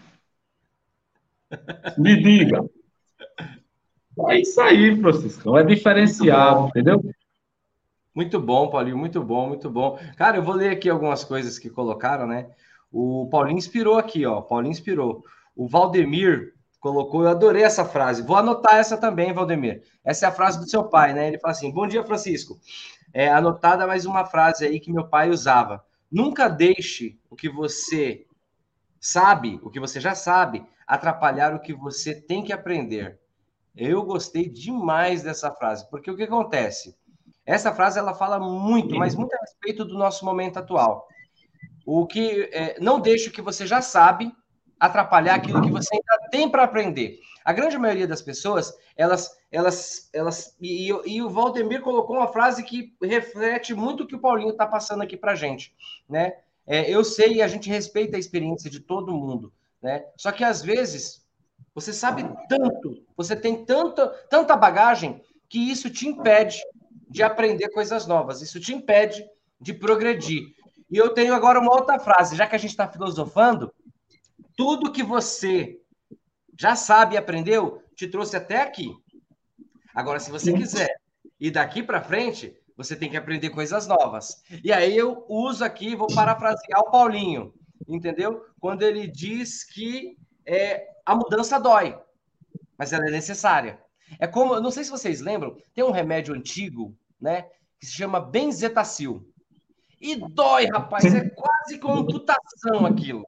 [1.99, 2.65] Me diga.
[4.31, 5.59] É isso aí, Francisco.
[5.59, 7.03] É diferenciado, entendeu?
[8.21, 9.99] Muito bom, Paulinho, muito bom, muito bom.
[10.15, 12.51] Cara, eu vou ler aqui algumas coisas que colocaram, né?
[12.93, 14.43] O Paulinho inspirou aqui, ó.
[14.43, 15.25] Paulinho inspirou.
[15.57, 18.21] O Valdemir colocou, eu adorei essa frase.
[18.23, 19.83] Vou anotar essa também, Valdemir.
[20.05, 21.29] Essa é a frase do seu pai, né?
[21.29, 22.61] Ele fala assim: Bom dia, Francisco.
[23.11, 25.83] É anotada mais uma frase aí que meu pai usava.
[26.13, 28.27] Nunca deixe o que você
[29.01, 33.19] sabe, o que você já sabe, atrapalhar o que você tem que aprender.
[33.75, 37.00] Eu gostei demais dessa frase, porque o que acontece?
[37.51, 41.09] Essa frase ela fala muito, mas muito a respeito do nosso momento atual.
[41.85, 44.33] O que é, não deixe o que você já sabe
[44.79, 47.19] atrapalhar aquilo que você ainda tem para aprender.
[47.45, 52.63] A grande maioria das pessoas, elas, elas, elas, e, e, o Valdemir colocou uma frase
[52.63, 55.75] que reflete muito o que o Paulinho está passando aqui para gente,
[56.09, 56.35] né?
[56.65, 60.05] É, eu sei e a gente respeita a experiência de todo mundo, né?
[60.17, 61.27] Só que às vezes
[61.75, 66.63] você sabe tanto, você tem tanta, tanta bagagem que isso te impede
[67.11, 69.29] de aprender coisas novas, isso te impede
[69.61, 70.55] de progredir.
[70.89, 73.73] E eu tenho agora uma outra frase, já que a gente está filosofando,
[74.57, 75.81] tudo que você
[76.59, 78.95] já sabe e aprendeu te trouxe até aqui.
[79.95, 81.01] Agora, se você quiser
[81.39, 84.43] ir daqui para frente, você tem que aprender coisas novas.
[84.65, 87.53] E aí eu uso aqui, vou parafrasear o Paulinho,
[87.89, 88.45] entendeu?
[88.59, 91.99] Quando ele diz que é, a mudança dói,
[92.79, 93.79] mas ela é necessária.
[94.19, 97.43] É como, não sei se vocês lembram, tem um remédio antigo, né,
[97.79, 99.27] que se chama benzetacil.
[100.01, 103.27] E dói, rapaz, é quase como amputação aquilo.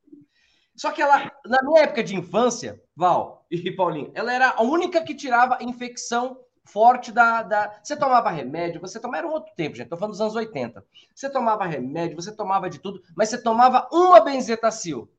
[0.75, 5.03] Só que ela, na minha época de infância, Val e Paulinho, ela era a única
[5.03, 7.79] que tirava infecção forte da, da.
[7.83, 9.19] Você tomava remédio, você tomava.
[9.19, 9.85] Era um outro tempo, gente.
[9.85, 10.85] Estou falando dos anos 80.
[11.15, 15.11] Você tomava remédio, você tomava de tudo, mas você tomava uma benzetacil.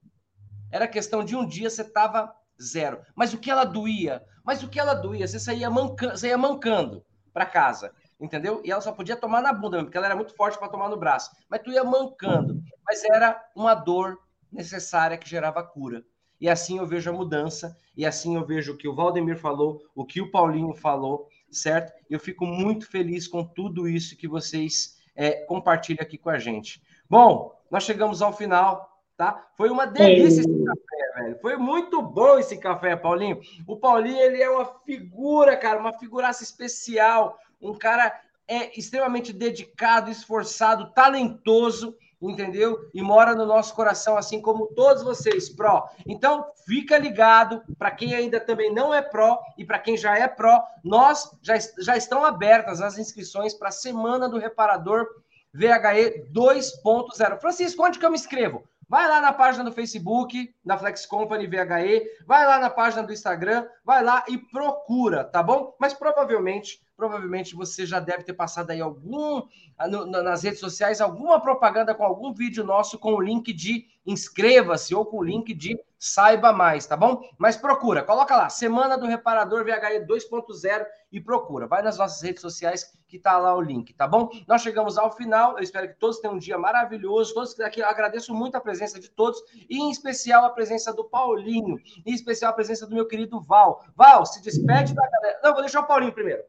[0.72, 3.02] Era questão de um dia você tava zero.
[3.16, 4.24] Mas o que ela doía?
[4.44, 5.28] Mas o que ela doía?
[5.28, 6.18] Você saía, manca...
[6.18, 8.62] você ia mancando para casa, entendeu?
[8.64, 10.90] E ela só podia tomar na bunda mesmo, porque ela era muito forte para tomar
[10.90, 11.32] no braço.
[11.50, 12.62] Mas tu ia mancando.
[12.86, 14.20] Mas era uma dor
[14.52, 16.04] necessária que gerava cura.
[16.40, 19.82] E assim eu vejo a mudança, e assim eu vejo o que o Valdemir falou,
[19.96, 21.94] o que o Paulinho falou, certo?
[22.10, 26.82] Eu fico muito feliz com tudo isso que vocês é, compartilham aqui com a gente.
[27.10, 29.48] Bom, nós chegamos ao final, tá?
[29.56, 31.40] Foi uma delícia esse café, velho.
[31.40, 33.40] Foi muito bom esse café, Paulinho.
[33.66, 38.14] O Paulinho, ele é uma figura, cara, uma figuraça especial, um cara
[38.48, 41.96] é extremamente dedicado, esforçado, talentoso
[42.30, 42.90] entendeu?
[42.94, 45.90] E mora no nosso coração, assim como todos vocês, pró.
[46.08, 50.28] Então, fica ligado, para quem ainda também não é pró e para quem já é
[50.28, 55.08] pró, nós já, já estão abertas as inscrições para a Semana do Reparador
[55.54, 57.40] VHE 2.0.
[57.40, 58.64] Francisco, onde que eu me inscrevo?
[58.94, 63.12] Vai lá na página do Facebook, da Flex Company VHE, vai lá na página do
[63.12, 65.76] Instagram, vai lá e procura, tá bom?
[65.80, 69.42] Mas provavelmente provavelmente você já deve ter passado aí algum
[69.80, 74.94] ah, nas redes sociais alguma propaganda com algum vídeo nosso com o link de inscreva-se
[74.94, 77.22] ou com o link de saiba mais, tá bom?
[77.38, 81.66] Mas procura, coloca lá, Semana do Reparador VHE 2.0 e procura.
[81.66, 84.30] Vai nas nossas redes sociais que tá lá o link, tá bom?
[84.46, 88.36] Nós chegamos ao final, eu espero que todos tenham um dia maravilhoso, todos aqui, agradeço
[88.36, 92.56] muito a presença de todos e em especial a presença do Paulinho, em especial a
[92.56, 93.82] presença do meu querido Val.
[93.96, 95.40] Val, se despede da galera.
[95.42, 96.44] Não, vou deixar o Paulinho primeiro.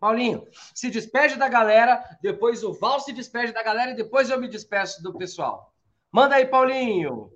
[0.00, 4.40] Paulinho, se despede da galera, depois o Val se despede da galera e depois eu
[4.40, 5.70] me despeço do pessoal.
[6.10, 7.30] Manda aí, Paulinho.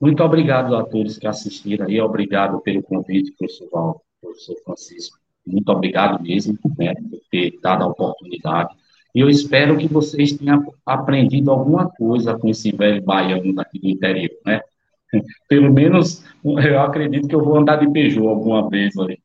[0.00, 5.18] Muito obrigado a todos que assistiram aí, obrigado pelo convite, professor Val, professor Francisco.
[5.46, 8.74] muito obrigado mesmo, né, por ter dado a oportunidade.
[9.14, 13.88] E eu espero que vocês tenham aprendido alguma coisa com esse velho baiano daqui do
[13.88, 14.60] interior, né?
[15.48, 19.18] Pelo menos, eu acredito que eu vou andar de Peugeot alguma vez ali,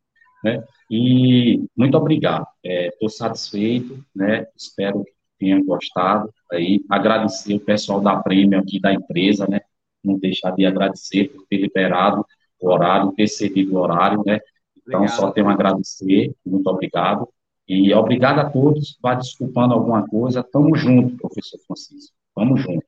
[0.43, 0.63] né?
[0.89, 2.47] E muito obrigado.
[2.63, 4.47] Estou é, satisfeito, né?
[4.55, 6.33] Espero que tenham gostado.
[6.51, 9.61] Aí, agradecer o pessoal da Prêmio aqui da empresa, né?
[10.03, 12.25] Não deixar de agradecer por ter liberado
[12.59, 14.39] o horário, ter cedido o horário, né?
[14.85, 15.17] Então, obrigado.
[15.17, 16.33] só tenho a agradecer.
[16.45, 17.27] Muito obrigado.
[17.67, 18.97] E obrigado a todos.
[19.01, 20.43] Vá desculpando alguma coisa.
[20.43, 22.13] Tamo junto, professor Francisco.
[22.35, 22.85] Tamo junto.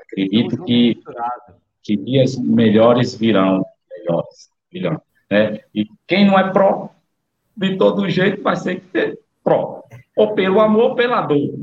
[0.00, 0.98] Acredito Tamo que,
[1.82, 3.64] que dias melhores virão.
[3.90, 5.00] Melhores virão.
[5.30, 5.60] Né?
[5.74, 6.90] E quem não é pró,
[7.56, 9.82] de todo jeito, vai ser que ter pró.
[10.16, 11.58] Ou pelo amor ou pela dor.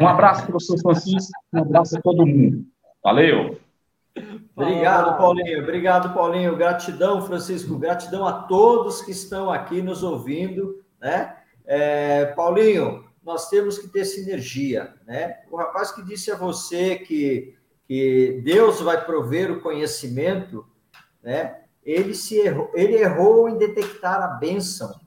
[0.00, 1.32] Um abraço, professor Francisco.
[1.52, 2.64] Um abraço a todo mundo.
[3.02, 3.58] Valeu.
[4.54, 5.62] Obrigado, Paulinho.
[5.62, 6.56] Obrigado, Paulinho.
[6.56, 7.78] Gratidão, Francisco.
[7.78, 11.36] Gratidão a todos que estão aqui nos ouvindo, né?
[11.66, 15.40] É, Paulinho, nós temos que ter sinergia, né?
[15.50, 17.56] O rapaz que disse a você que,
[17.88, 20.64] que Deus vai prover o conhecimento,
[21.22, 21.62] né?
[21.82, 25.00] Ele se errou, ele errou em detectar a bênção.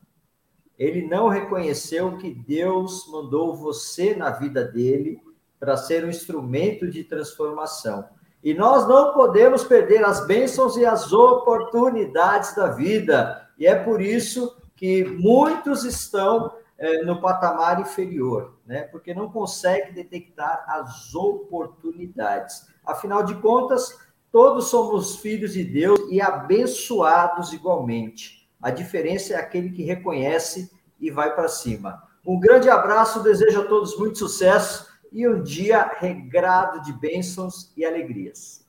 [0.78, 5.20] Ele não reconheceu que Deus mandou você na vida dele
[5.60, 8.08] para ser um instrumento de transformação.
[8.44, 13.50] E nós não podemos perder as bênçãos e as oportunidades da vida.
[13.58, 18.84] E é por isso que muitos estão é, no patamar inferior, né?
[18.84, 22.68] porque não conseguem detectar as oportunidades.
[22.86, 23.98] Afinal de contas,
[24.32, 28.48] todos somos filhos de Deus e abençoados igualmente.
[28.62, 32.04] A diferença é aquele que reconhece e vai para cima.
[32.26, 37.86] Um grande abraço, desejo a todos muito sucesso e um dia regrado de bênçãos e
[37.86, 38.66] alegrias.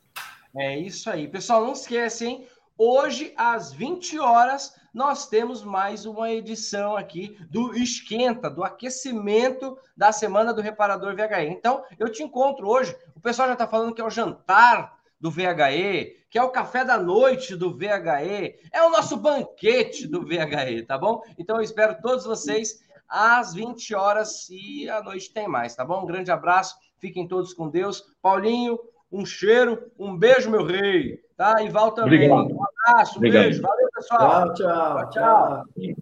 [0.55, 1.27] É isso aí.
[1.27, 8.49] Pessoal, não esquecem, hoje às 20 horas nós temos mais uma edição aqui do esquenta,
[8.49, 11.47] do aquecimento da semana do reparador VHE.
[11.49, 12.95] Então, eu te encontro hoje.
[13.15, 16.85] O pessoal já está falando que é o jantar do VHE, que é o café
[16.85, 21.21] da noite do VHE, é o nosso banquete do VHE, tá bom?
[21.37, 26.03] Então, eu espero todos vocês às 20 horas e à noite tem mais, tá bom?
[26.03, 28.03] Um grande abraço, fiquem todos com Deus.
[28.21, 28.77] Paulinho,
[29.11, 31.61] um cheiro, um beijo, meu rei, tá?
[31.63, 32.31] E Val também.
[32.31, 32.55] Obrigado.
[32.55, 33.43] Um abraço, um Obrigado.
[33.43, 33.61] beijo.
[33.61, 34.53] Valeu, pessoal.
[34.53, 35.09] tchau.
[35.09, 35.09] tchau.
[35.09, 35.95] tchau.